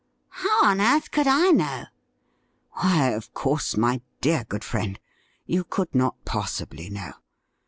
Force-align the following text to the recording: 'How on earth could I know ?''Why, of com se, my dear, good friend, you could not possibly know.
'How 0.29 0.63
on 0.65 0.81
earth 0.81 1.11
could 1.11 1.27
I 1.27 1.51
know 1.51 1.85
?''Why, 2.81 3.09
of 3.09 3.35
com 3.35 3.59
se, 3.59 3.77
my 3.77 4.01
dear, 4.19 4.45
good 4.45 4.63
friend, 4.63 4.99
you 5.45 5.63
could 5.63 5.93
not 5.93 6.25
possibly 6.25 6.89
know. 6.89 7.11